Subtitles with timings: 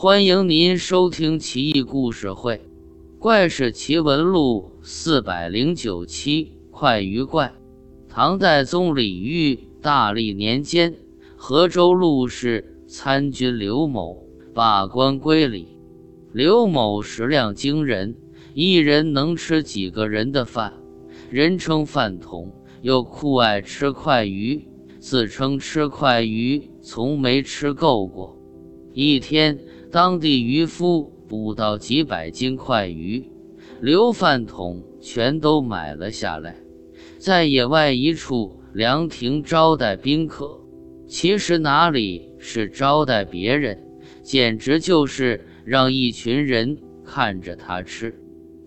[0.00, 2.54] 欢迎您收听《奇异故事会·
[3.18, 7.46] 怪事奇闻录》四百零九期《快鱼怪》。
[8.08, 10.94] 唐代宗李煜大历年间，
[11.36, 14.22] 河州陆氏参军刘某
[14.54, 15.66] 罢官归里。
[16.32, 18.14] 刘某食量惊人，
[18.54, 20.74] 一人能吃几个人的饭，
[21.28, 22.52] 人称饭桶，
[22.82, 24.64] 又酷爱吃快鱼，
[25.00, 28.38] 自称吃快鱼从没吃够过。
[28.92, 29.58] 一天。
[29.90, 33.24] 当地渔夫捕到几百斤快鱼，
[33.80, 36.56] 刘饭桶全都买了下来，
[37.18, 40.60] 在野外一处凉亭招待宾客。
[41.06, 43.82] 其实哪里是招待别人，
[44.22, 48.14] 简直就是让一群人看着他吃。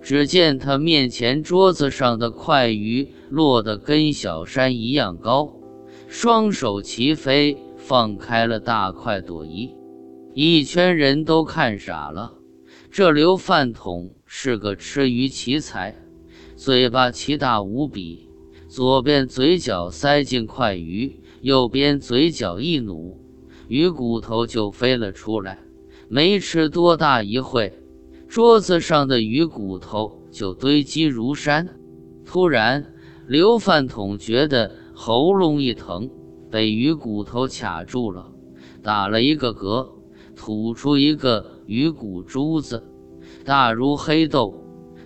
[0.00, 5.52] 只见他面前桌子上的快鱼落得跟小山一样高，
[6.06, 9.77] 双手齐飞，放开了大快朵颐。
[10.40, 12.34] 一圈人都看傻了，
[12.92, 15.96] 这刘饭桶是个吃鱼奇才，
[16.54, 18.30] 嘴巴奇大无比，
[18.68, 23.20] 左边嘴角塞进块鱼，右边嘴角一努，
[23.66, 25.58] 鱼骨头就飞了出来。
[26.08, 27.76] 没吃多大一会，
[28.28, 31.68] 桌子上的鱼骨头就堆积如山。
[32.24, 32.94] 突然，
[33.26, 36.08] 刘饭桶觉得喉咙一疼，
[36.48, 38.30] 被鱼骨头卡住了，
[38.84, 39.97] 打了一个嗝。
[40.38, 42.80] 吐出一个鱼骨珠子，
[43.44, 44.54] 大如黑豆，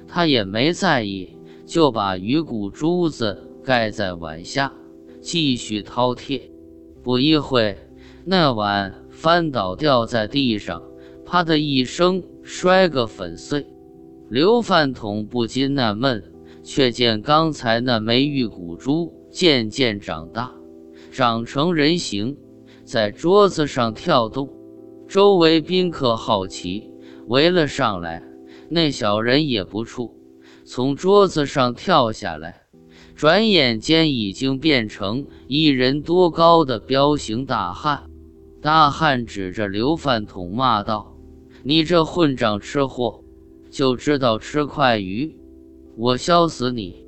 [0.07, 4.71] 他也没在意，就把鱼骨珠子盖在碗下，
[5.23, 6.43] 继续饕餮。
[7.03, 7.77] 不一会，
[8.27, 10.83] 那碗翻倒掉在地上，
[11.25, 13.67] 啪的一声摔个粉碎。
[14.29, 16.23] 刘饭桶不禁纳闷，
[16.63, 20.53] 却见刚才那枚玉骨珠渐渐长大，
[21.11, 22.37] 长成人形，
[22.85, 24.49] 在桌子上跳动。
[25.13, 26.91] 周围宾客好奇，
[27.27, 28.23] 围了上来。
[28.71, 30.11] 那小人也不怵，
[30.65, 32.63] 从桌子上跳下来，
[33.15, 38.05] 转眼间已经变成一人多高的彪形大汉。
[38.63, 41.15] 大汉指着刘饭桶骂道
[41.63, 43.23] ：“你这混账吃货，
[43.71, 45.37] 就知道吃快鱼！
[45.99, 47.05] 我削死你！”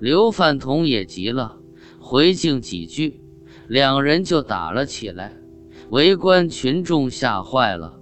[0.00, 1.58] 刘饭桶也急了，
[2.00, 3.20] 回敬几句，
[3.68, 5.36] 两人就打了起来。
[5.92, 8.00] 围观群众吓坏了，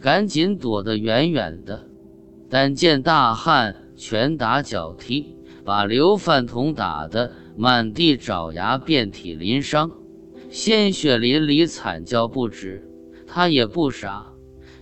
[0.00, 1.88] 赶紧躲得远远的。
[2.50, 9.92] 但见大汉拳打脚踢，把刘饭桶打得满地找牙、遍体鳞伤，
[10.50, 12.90] 鲜血淋漓，惨叫不止。
[13.24, 14.32] 他也不傻，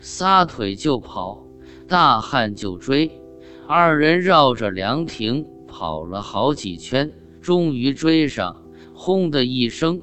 [0.00, 1.46] 撒腿就跑，
[1.86, 3.20] 大汉就追。
[3.68, 7.12] 二人绕着凉亭跑了好几圈，
[7.42, 8.62] 终于追上。
[8.94, 10.00] 轰的一声，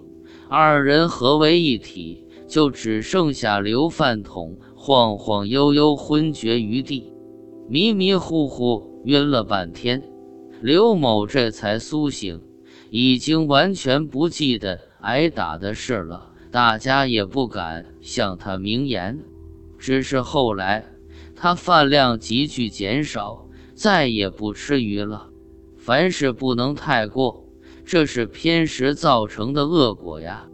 [0.47, 2.22] 二人合为一体。
[2.53, 7.11] 就只剩下刘饭桶晃晃悠悠昏厥于地，
[7.67, 10.03] 迷迷糊糊晕了半天，
[10.61, 12.39] 刘某这才苏醒，
[12.91, 16.29] 已经完全不记得挨打的事了。
[16.51, 19.17] 大家也不敢向他明言，
[19.79, 20.85] 只是后来
[21.35, 25.31] 他饭量急剧减少，再也不吃鱼了。
[25.75, 27.47] 凡事不能太过，
[27.83, 30.47] 这是偏食造成的恶果呀。